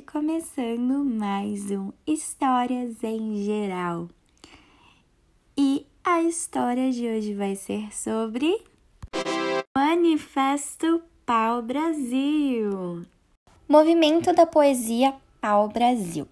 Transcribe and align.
começando 0.00 1.04
mais 1.04 1.70
um 1.70 1.92
Histórias 2.06 3.02
em 3.04 3.44
Geral. 3.44 4.08
E 5.56 5.86
a 6.02 6.22
história 6.22 6.90
de 6.90 7.06
hoje 7.06 7.34
vai 7.34 7.54
ser 7.54 7.94
sobre 7.94 8.64
Manifesto 9.76 11.02
Pau 11.26 11.60
Brasil. 11.60 13.04
Movimento 13.68 14.32
da 14.32 14.46
Poesia 14.46 15.14
Pau 15.40 15.68
Brasil. 15.68 16.26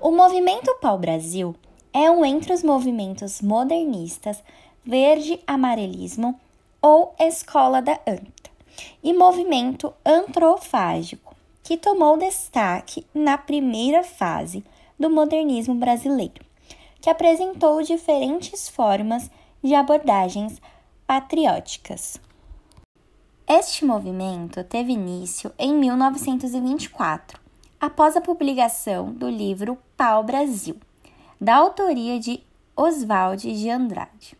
O 0.00 0.10
movimento 0.10 0.74
Pau 0.80 0.98
Brasil 0.98 1.54
é 1.92 2.10
um 2.10 2.24
entre 2.24 2.52
os 2.52 2.62
movimentos 2.62 3.42
modernistas, 3.42 4.42
verde-amarelismo 4.84 6.40
ou 6.80 7.14
escola 7.18 7.82
da 7.82 8.00
anta, 8.06 8.50
e 9.02 9.12
movimento 9.12 9.92
antrofágico, 10.04 11.27
que 11.68 11.76
tomou 11.76 12.16
destaque 12.16 13.06
na 13.12 13.36
primeira 13.36 14.02
fase 14.02 14.64
do 14.98 15.10
modernismo 15.10 15.74
brasileiro, 15.74 16.42
que 16.98 17.10
apresentou 17.10 17.82
diferentes 17.82 18.70
formas 18.70 19.30
de 19.62 19.74
abordagens 19.74 20.62
patrióticas. 21.06 22.18
Este 23.46 23.84
movimento 23.84 24.64
teve 24.64 24.92
início 24.92 25.52
em 25.58 25.74
1924, 25.74 27.38
após 27.78 28.16
a 28.16 28.22
publicação 28.22 29.12
do 29.12 29.28
livro 29.28 29.76
Pau 29.94 30.24
Brasil, 30.24 30.76
da 31.38 31.56
autoria 31.56 32.18
de 32.18 32.42
Oswald 32.74 33.42
de 33.42 33.68
Andrade 33.68 34.38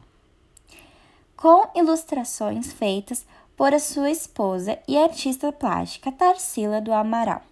com 1.38 1.70
ilustrações 1.76 2.72
feitas 2.72 3.24
por 3.58 3.74
a 3.74 3.80
sua 3.80 4.08
esposa 4.08 4.78
e 4.86 4.96
artista 4.96 5.50
plástica 5.50 6.12
Tarsila 6.12 6.80
do 6.80 6.92
Amaral. 6.92 7.42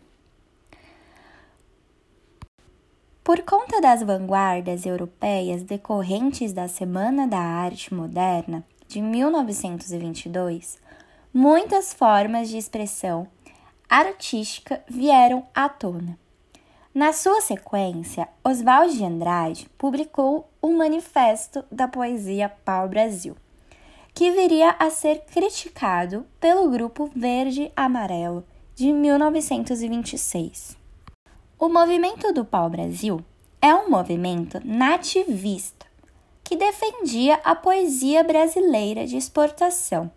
Por 3.24 3.42
conta 3.42 3.80
das 3.80 4.04
vanguardas 4.04 4.86
europeias 4.86 5.64
decorrentes 5.64 6.52
da 6.52 6.68
Semana 6.68 7.26
da 7.26 7.40
Arte 7.40 7.92
Moderna 7.92 8.64
de 8.86 9.02
1922, 9.02 10.78
muitas 11.34 11.92
formas 11.92 12.48
de 12.48 12.56
expressão 12.56 13.26
artística 13.90 14.84
vieram 14.88 15.44
à 15.52 15.68
tona. 15.68 16.16
Na 16.94 17.12
sua 17.12 17.40
sequência, 17.40 18.28
Oswald 18.44 18.96
de 18.96 19.04
Andrade 19.04 19.68
publicou 19.76 20.48
o 20.62 20.70
Manifesto 20.70 21.64
da 21.68 21.88
Poesia 21.88 22.48
Pau 22.48 22.88
Brasil 22.88 23.36
que 24.16 24.30
viria 24.30 24.74
a 24.78 24.88
ser 24.88 25.26
criticado 25.26 26.24
pelo 26.40 26.70
Grupo 26.70 27.10
Verde 27.14 27.70
Amarelo 27.76 28.46
de 28.74 28.90
1926. 28.90 30.74
O 31.58 31.68
movimento 31.68 32.32
do 32.32 32.42
Pau-Brasil 32.42 33.22
é 33.60 33.74
um 33.74 33.90
movimento 33.90 34.58
nativista 34.64 35.84
que 36.42 36.56
defendia 36.56 37.38
a 37.44 37.54
poesia 37.54 38.24
brasileira 38.24 39.06
de 39.06 39.18
exportação, 39.18 40.10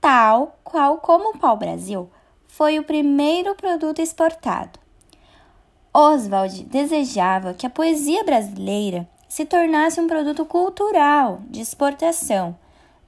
tal 0.00 0.58
qual 0.64 0.96
como 0.96 1.32
o 1.34 1.38
pau-brasil 1.38 2.08
foi 2.46 2.78
o 2.78 2.84
primeiro 2.84 3.54
produto 3.54 4.00
exportado. 4.00 4.78
Oswald 5.92 6.64
desejava 6.64 7.52
que 7.52 7.66
a 7.66 7.70
poesia 7.70 8.24
brasileira 8.24 9.06
se 9.28 9.44
tornasse 9.44 10.00
um 10.00 10.06
produto 10.06 10.46
cultural 10.46 11.42
de 11.50 11.60
exportação 11.60 12.56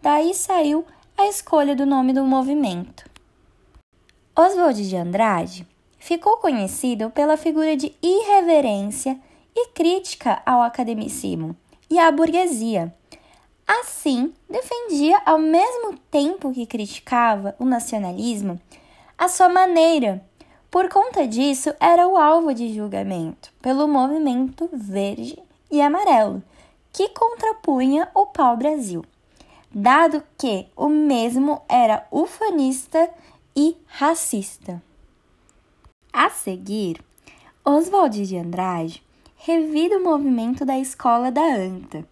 Daí 0.03 0.33
saiu 0.33 0.87
a 1.15 1.27
escolha 1.27 1.77
do 1.77 1.85
nome 1.85 2.15
do 2.15 2.25
movimento. 2.25 3.05
Oswald 4.35 4.89
de 4.89 4.97
Andrade 4.97 5.67
ficou 5.99 6.39
conhecido 6.39 7.11
pela 7.11 7.37
figura 7.37 7.77
de 7.77 7.95
irreverência 8.03 9.21
e 9.55 9.69
crítica 9.69 10.41
ao 10.47 10.63
academicismo 10.63 11.55
e 11.91 11.99
à 11.99 12.11
burguesia. 12.11 12.95
Assim, 13.69 14.33
defendia 14.49 15.21
ao 15.27 15.39
mesmo 15.39 15.99
tempo 16.11 16.51
que 16.51 16.65
criticava 16.65 17.55
o 17.59 17.67
nacionalismo 17.67 18.59
a 19.19 19.29
sua 19.29 19.51
maneira. 19.51 20.25
Por 20.71 20.89
conta 20.89 21.29
disso, 21.29 21.75
era 21.79 22.09
o 22.09 22.17
alvo 22.17 22.55
de 22.55 22.73
julgamento 22.73 23.53
pelo 23.61 23.87
movimento 23.87 24.67
verde 24.73 25.39
e 25.71 25.83
amarelo, 25.83 26.43
que 26.91 27.11
contrapunha 27.11 28.09
o 28.15 28.25
pau-brasil 28.25 29.05
dado 29.73 30.23
que 30.37 30.67
o 30.77 30.89
mesmo 30.89 31.63
era 31.69 32.07
ufanista 32.11 33.09
e 33.57 33.77
racista. 33.87 34.83
A 36.13 36.29
seguir, 36.29 37.03
Oswald 37.65 38.27
de 38.27 38.37
Andrade 38.37 39.03
revida 39.37 39.99
o 39.99 40.05
movimento 40.05 40.65
da 40.65 40.79
escola 40.79 41.31
da 41.31 41.45
anta, 41.45 42.07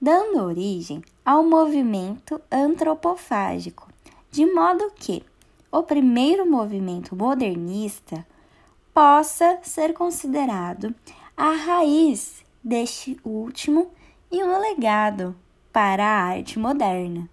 dando 0.00 0.42
origem 0.42 1.02
ao 1.24 1.44
movimento 1.44 2.40
antropofágico, 2.50 3.88
de 4.30 4.44
modo 4.44 4.90
que 4.96 5.22
o 5.70 5.82
primeiro 5.82 6.44
movimento 6.44 7.16
modernista 7.16 8.26
possa 8.92 9.58
ser 9.62 9.94
considerado 9.94 10.94
a 11.36 11.50
raiz 11.50 12.44
deste 12.62 13.18
último 13.24 13.90
e 14.30 14.42
um 14.42 14.58
legado 14.60 15.34
para 15.74 16.04
a 16.04 16.22
arte 16.22 16.56
moderna. 16.56 17.28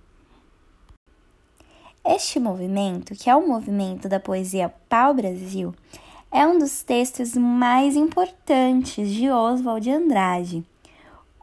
Este 2.03 2.40
movimento, 2.40 3.13
que 3.13 3.29
é 3.29 3.35
o 3.35 3.47
movimento 3.47 4.09
da 4.09 4.19
poesia 4.19 4.74
pau-brasil, 4.90 5.75
é 6.31 6.47
um 6.47 6.57
dos 6.57 6.81
textos 6.81 7.35
mais 7.35 7.96
importantes 7.96 9.12
de 9.12 9.30
Oswald 9.30 9.84
de 9.84 9.91
Andrade. 9.91 10.66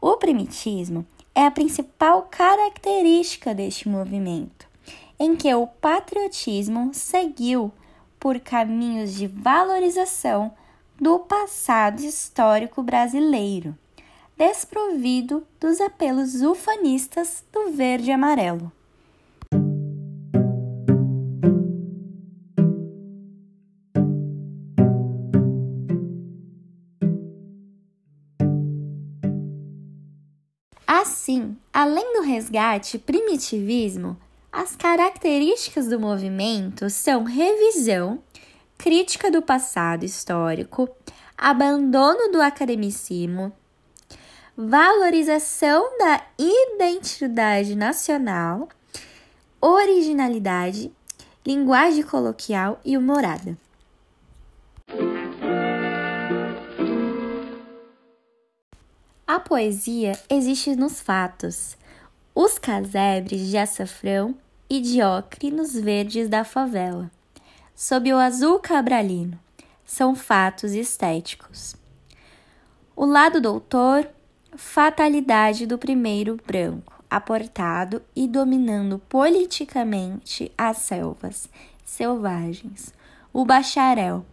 O 0.01 0.17
primitismo 0.17 1.05
é 1.33 1.45
a 1.45 1.51
principal 1.51 2.23
característica 2.29 3.55
deste 3.55 3.87
movimento, 3.87 4.67
em 5.17 5.37
que 5.37 5.53
o 5.55 5.67
patriotismo 5.67 6.93
seguiu 6.93 7.71
por 8.19 8.41
caminhos 8.41 9.13
de 9.13 9.25
valorização 9.25 10.51
do 10.99 11.19
passado 11.19 12.01
histórico 12.01 12.83
brasileiro 12.83 13.73
desprovido 14.39 15.45
dos 15.59 15.81
apelos 15.81 16.41
ufanistas 16.41 17.43
do 17.51 17.71
verde 17.73 18.09
e 18.09 18.13
amarelo. 18.13 18.71
Assim, 30.87 31.57
além 31.73 32.13
do 32.13 32.21
resgate 32.21 32.97
primitivismo, 32.97 34.15
as 34.49 34.73
características 34.73 35.87
do 35.87 35.99
movimento 35.99 36.89
são 36.89 37.25
revisão, 37.25 38.23
crítica 38.77 39.29
do 39.29 39.41
passado 39.41 40.05
histórico, 40.05 40.89
abandono 41.37 42.31
do 42.31 42.41
academicismo, 42.41 43.51
valorização 44.61 45.97
da 45.97 46.21
identidade 46.37 47.77
nacional, 47.77 48.67
originalidade, 49.61 50.91
linguagem 51.47 52.03
coloquial 52.03 52.77
e 52.83 52.97
humorada. 52.97 53.57
A 59.25 59.39
poesia 59.39 60.19
existe 60.29 60.75
nos 60.75 60.99
fatos, 60.99 61.77
os 62.35 62.59
casebres 62.59 63.47
de 63.47 63.57
açafrão 63.57 64.35
e 64.69 64.81
de 64.81 65.01
ocre 65.01 65.51
verdes 65.81 66.27
da 66.27 66.43
favela, 66.43 67.09
sob 67.73 68.11
o 68.11 68.17
azul 68.17 68.59
cabralino, 68.59 69.39
são 69.85 70.13
fatos 70.13 70.73
estéticos. 70.73 71.77
O 72.93 73.05
lado 73.05 73.39
doutor 73.39 74.05
fatalidade 74.55 75.65
do 75.65 75.77
primeiro 75.77 76.37
branco, 76.45 77.03
aportado 77.09 78.01
e 78.15 78.27
dominando 78.27 78.99
politicamente 79.09 80.51
as 80.57 80.77
selvas 80.77 81.49
selvagens, 81.83 82.93
o 83.33 83.43
bacharel. 83.43 84.25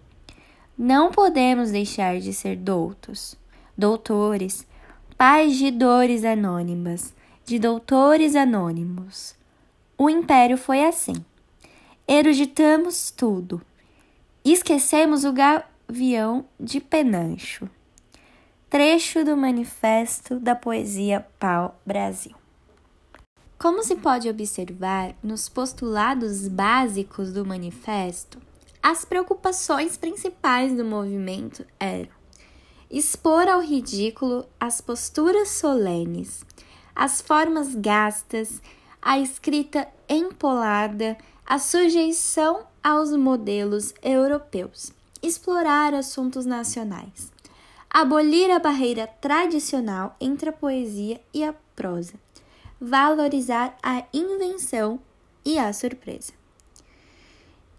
Não 0.76 1.10
podemos 1.10 1.70
deixar 1.70 2.20
de 2.20 2.32
ser 2.32 2.56
doutos, 2.56 3.36
doutores, 3.76 4.66
pais 5.16 5.56
de 5.56 5.70
dores 5.70 6.24
anônimas, 6.24 7.14
de 7.44 7.58
doutores 7.58 8.34
anônimos. 8.36 9.34
O 9.96 10.10
império 10.10 10.58
foi 10.58 10.84
assim. 10.84 11.14
Eruditamos 12.06 13.10
tudo. 13.10 13.62
Esquecemos 14.44 15.24
o 15.24 15.32
gavião 15.32 16.44
de 16.60 16.78
penancho 16.78 17.68
trecho 18.68 19.24
do 19.24 19.36
Manifesto 19.36 20.40
da 20.40 20.54
Poesia 20.54 21.26
Pau 21.38 21.80
Brasil. 21.86 22.34
Como 23.58 23.82
se 23.82 23.96
pode 23.96 24.28
observar 24.28 25.14
nos 25.22 25.48
postulados 25.48 26.48
básicos 26.48 27.32
do 27.32 27.46
manifesto, 27.46 28.38
As 28.88 29.04
preocupações 29.04 29.96
principais 29.96 30.72
do 30.72 30.84
movimento 30.84 31.66
eram 31.80 32.08
expor 32.88 33.48
ao 33.48 33.60
ridículo 33.60 34.46
as 34.60 34.80
posturas 34.80 35.48
solenes, 35.48 36.44
as 36.94 37.20
formas 37.20 37.74
gastas, 37.74 38.62
a 39.02 39.18
escrita 39.18 39.88
empolada, 40.08 41.18
a 41.44 41.58
sujeição 41.58 42.64
aos 42.80 43.10
modelos 43.10 43.92
europeus, 44.00 44.92
explorar 45.20 45.92
assuntos 45.92 46.46
nacionais, 46.46 47.32
abolir 47.90 48.50
a 48.50 48.58
barreira 48.58 49.06
tradicional 49.06 50.16
entre 50.20 50.50
a 50.50 50.52
poesia 50.52 51.20
e 51.32 51.44
a 51.44 51.54
prosa, 51.74 52.14
valorizar 52.80 53.76
a 53.82 54.04
invenção 54.12 55.00
e 55.44 55.58
a 55.58 55.72
surpresa. 55.72 56.32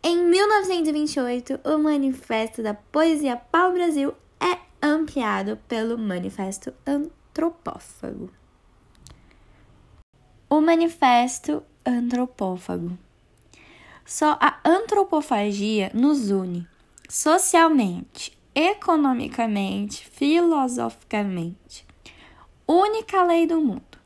Em 0.03 0.23
1928, 0.23 1.59
o 1.63 1.77
Manifesto 1.77 2.63
da 2.63 2.73
Poesia 2.73 3.35
Pau-Brasil 3.35 4.13
é 4.39 4.57
ampliado 4.81 5.57
pelo 5.67 5.97
Manifesto 5.97 6.73
Antropófago. 6.85 8.31
O 10.49 10.61
Manifesto 10.61 11.63
Antropófago. 11.85 12.97
Só 14.05 14.37
a 14.39 14.59
antropofagia 14.63 15.91
nos 15.93 16.29
une 16.29 16.65
socialmente, 17.09 18.36
economicamente, 18.59 20.07
filosoficamente. 20.09 21.85
Única 22.67 23.23
lei 23.23 23.45
do 23.45 23.61
mundo 23.61 23.97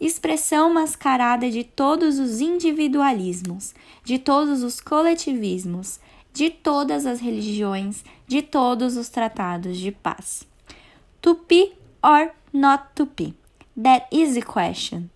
expressão 0.00 0.72
mascarada 0.72 1.50
de 1.50 1.64
todos 1.64 2.18
os 2.18 2.40
individualismos, 2.40 3.74
de 4.04 4.18
todos 4.18 4.62
os 4.62 4.80
coletivismos, 4.80 5.98
de 6.32 6.50
todas 6.50 7.04
as 7.04 7.20
religiões, 7.20 8.04
de 8.26 8.42
todos 8.42 8.96
os 8.96 9.08
tratados 9.08 9.76
de 9.76 9.90
paz. 9.90 10.46
Be 11.48 11.72
or 12.02 12.30
not 12.52 12.84
be? 13.16 13.34
That 13.80 14.06
is 14.12 14.34
the 14.34 14.42
question. 14.42 15.08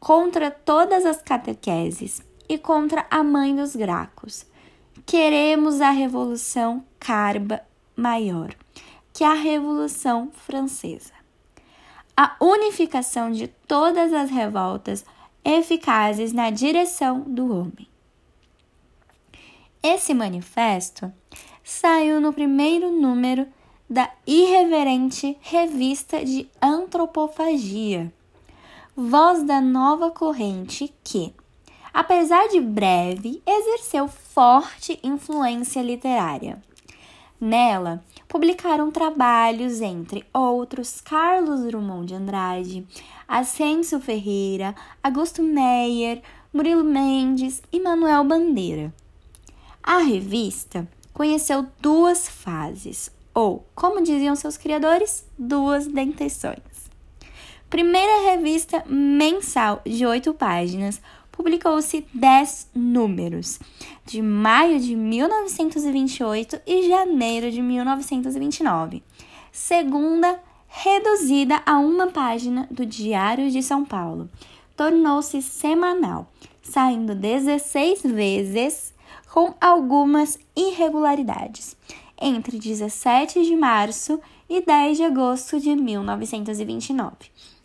Contra 0.00 0.50
todas 0.50 1.04
as 1.04 1.20
catequeses 1.20 2.22
e 2.48 2.56
contra 2.56 3.06
a 3.10 3.22
mãe 3.22 3.54
dos 3.54 3.76
gracos. 3.76 4.46
Queremos 5.04 5.82
a 5.82 5.90
revolução 5.90 6.82
carba 6.98 7.62
maior 7.96 8.54
que 9.12 9.24
a 9.24 9.34
Revolução 9.34 10.30
Francesa 10.32 11.24
a 12.16 12.36
unificação 12.40 13.30
de 13.30 13.48
todas 13.48 14.12
as 14.12 14.30
revoltas 14.30 15.04
eficazes 15.44 16.32
na 16.32 16.50
direção 16.50 17.20
do 17.20 17.52
homem. 17.52 17.88
Esse 19.82 20.14
manifesto 20.14 21.12
saiu 21.62 22.20
no 22.20 22.32
primeiro 22.32 22.90
número 22.90 23.46
da 23.90 24.10
irreverente 24.26 25.36
Revista 25.40 26.24
de 26.24 26.48
Antropofagia, 26.62 28.12
voz 28.96 29.42
da 29.42 29.60
nova 29.60 30.10
corrente 30.10 30.94
que, 31.02 31.34
apesar 31.92 32.48
de 32.48 32.60
breve, 32.60 33.42
exerceu 33.44 34.08
forte 34.08 34.98
influência 35.02 35.82
literária. 35.82 36.62
Nela, 37.44 38.02
publicaram 38.26 38.90
trabalhos, 38.90 39.82
entre 39.82 40.24
outros, 40.32 41.02
Carlos 41.02 41.60
Drummond 41.60 42.06
de 42.06 42.14
Andrade, 42.14 42.86
Ascenso 43.28 44.00
Ferreira, 44.00 44.74
Augusto 45.02 45.42
Meyer, 45.42 46.22
Murilo 46.50 46.82
Mendes 46.82 47.62
e 47.70 47.78
Manuel 47.78 48.24
Bandeira. 48.24 48.94
A 49.82 49.98
revista 49.98 50.88
conheceu 51.12 51.66
duas 51.82 52.26
fases, 52.26 53.10
ou, 53.34 53.66
como 53.74 54.02
diziam 54.02 54.34
seus 54.34 54.56
criadores, 54.56 55.28
duas 55.38 55.86
dentições. 55.86 56.88
Primeira 57.68 58.30
revista 58.30 58.82
mensal 58.88 59.82
de 59.84 60.06
oito 60.06 60.32
páginas, 60.32 60.98
publicou-se 61.36 62.06
10 62.14 62.70
números, 62.74 63.58
de 64.06 64.22
maio 64.22 64.78
de 64.78 64.94
1928 64.94 66.60
e 66.66 66.88
janeiro 66.88 67.50
de 67.50 67.60
1929. 67.60 69.02
Segunda, 69.50 70.40
reduzida 70.68 71.60
a 71.66 71.78
uma 71.78 72.06
página 72.06 72.68
do 72.70 72.86
Diário 72.86 73.50
de 73.50 73.62
São 73.62 73.84
Paulo, 73.84 74.30
tornou-se 74.76 75.42
semanal, 75.42 76.30
saindo 76.62 77.14
16 77.14 78.02
vezes 78.02 78.94
com 79.32 79.54
algumas 79.60 80.38
irregularidades, 80.56 81.76
entre 82.20 82.58
17 82.58 83.44
de 83.44 83.56
março 83.56 84.20
e 84.48 84.60
10 84.60 84.96
de 84.96 85.02
agosto 85.02 85.58
de 85.58 85.74
1929. 85.74 87.12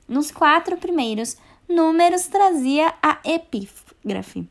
Nos 0.07 0.31
quatro 0.31 0.75
primeiros 0.77 1.38
Números 1.69 2.25
trazia 2.25 2.95
a 3.00 3.19
epígrafe, 3.24 4.50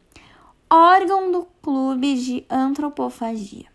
órgão 0.71 1.33
do 1.33 1.49
Clube 1.61 2.15
de 2.15 2.47
Antropofagia, 2.49 3.67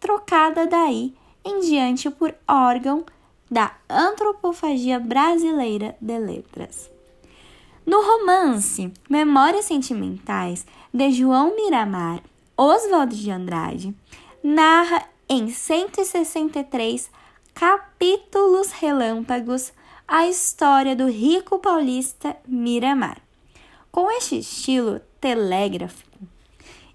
trocada 0.00 0.66
daí 0.66 1.14
em 1.44 1.60
diante 1.60 2.08
por 2.08 2.34
órgão 2.48 3.04
da 3.50 3.76
Antropofagia 3.86 4.98
Brasileira 4.98 5.94
de 6.00 6.18
Letras. 6.18 6.90
No 7.84 8.00
romance 8.00 8.90
Memórias 9.10 9.66
Sentimentais 9.66 10.64
de 10.90 11.10
João 11.12 11.54
Miramar, 11.54 12.22
Oswald 12.56 13.14
de 13.14 13.30
Andrade 13.30 13.94
narra 14.42 15.06
em 15.28 15.50
163 15.50 17.10
capítulos 17.52 18.72
relâmpagos 18.72 19.70
a 20.08 20.28
história 20.28 20.94
do 20.94 21.08
rico 21.08 21.58
paulista 21.58 22.36
Miramar. 22.46 23.18
Com 23.90 24.10
este 24.10 24.38
estilo 24.38 25.00
telégrafo 25.20 26.04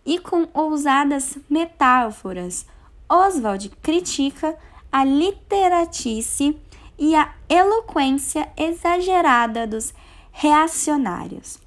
e 0.05 0.17
com 0.17 0.47
ousadas 0.53 1.37
metáforas, 1.49 2.65
Oswald 3.09 3.69
critica 3.81 4.57
a 4.89 5.03
literatice 5.03 6.57
e 6.97 7.13
a 7.15 7.33
eloquência 7.49 8.49
exagerada 8.55 9.67
dos 9.67 9.93
reacionários. 10.31 11.59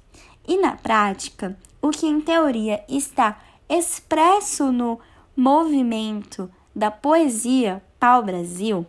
E 0.47 0.57
na 0.57 0.75
prática, 0.75 1.55
o 1.79 1.91
que 1.91 2.07
em 2.07 2.21
teoria 2.21 2.83
está 2.89 3.39
expresso 3.69 4.71
no 4.71 4.99
movimento 5.35 6.49
da 6.75 6.89
poesia 6.89 7.83
pau-brasil 7.99 8.85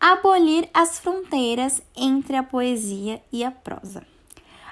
abolir 0.00 0.68
as 0.72 0.98
fronteiras 0.98 1.82
entre 1.94 2.34
a 2.34 2.42
poesia 2.42 3.22
e 3.30 3.44
a 3.44 3.50
prosa. 3.50 4.02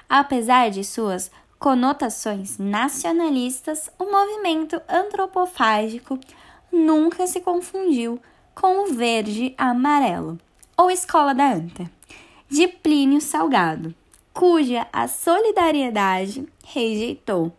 Apesar 0.09 0.71
de 0.71 0.83
suas 0.83 1.31
conotações 1.59 2.57
nacionalistas, 2.57 3.91
o 3.99 4.05
movimento 4.05 4.81
antropofágico 4.89 6.19
nunca 6.71 7.27
se 7.27 7.41
confundiu 7.41 8.19
com 8.55 8.83
o 8.83 8.93
verde 8.93 9.53
amarelo, 9.57 10.39
ou 10.75 10.89
escola 10.89 11.35
da 11.35 11.53
anta, 11.53 11.89
de 12.49 12.67
Plínio 12.67 13.21
Salgado, 13.21 13.93
cuja 14.33 14.87
a 14.91 15.07
solidariedade 15.07 16.47
rejeitou. 16.65 17.53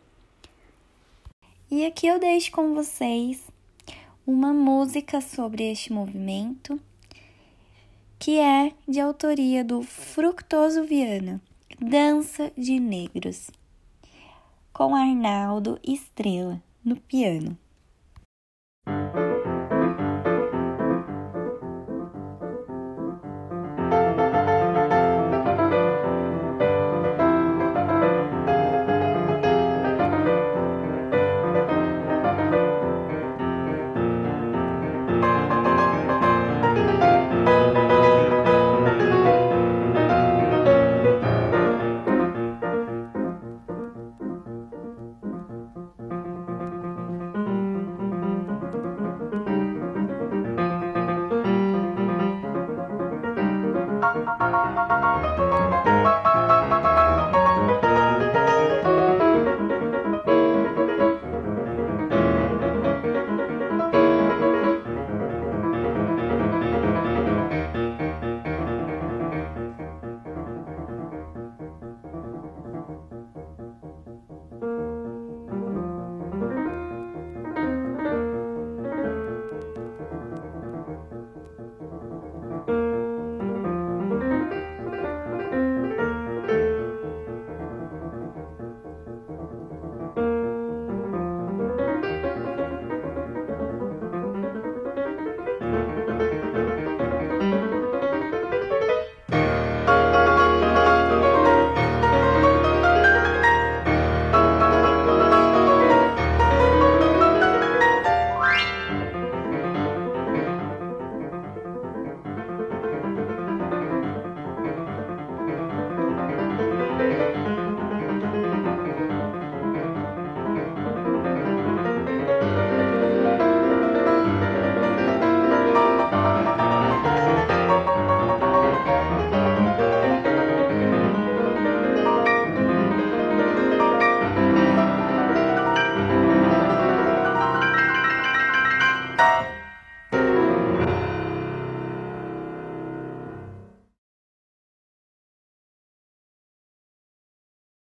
E 1.70 1.86
aqui 1.86 2.08
eu 2.08 2.18
deixo 2.18 2.50
com 2.50 2.74
vocês 2.74 3.46
uma 4.26 4.52
música 4.52 5.20
sobre 5.20 5.70
este 5.70 5.92
movimento 5.92 6.80
que 8.20 8.38
é 8.38 8.74
de 8.86 9.00
autoria 9.00 9.64
do 9.64 9.82
Fructoso 9.82 10.84
Viana, 10.84 11.40
Dança 11.80 12.52
de 12.54 12.78
Negros, 12.78 13.50
com 14.74 14.94
Arnaldo 14.94 15.80
Estrela 15.82 16.62
no 16.84 16.96
piano. 16.96 17.56